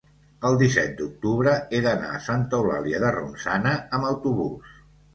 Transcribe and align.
el 0.47 0.55
disset 0.61 0.95
d'octubre 1.01 1.53
he 1.79 1.83
d'anar 1.89 2.09
a 2.15 2.23
Santa 2.31 2.63
Eulàlia 2.65 3.05
de 3.07 3.15
Ronçana 3.21 3.79
amb 4.01 4.13
autobús. 4.17 4.79